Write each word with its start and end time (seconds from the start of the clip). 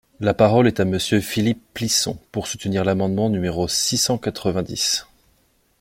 La 0.19 0.33
parole 0.33 0.65
est 0.65 0.79
à 0.79 0.83
Monsieur 0.85 1.21
Philippe 1.21 1.61
Plisson, 1.75 2.17
pour 2.31 2.47
soutenir 2.47 2.83
l’amendement 2.83 3.29
numéro 3.29 3.67
six 3.67 3.97
cent 3.97 4.17
quatre-vingt-dix. 4.17 5.05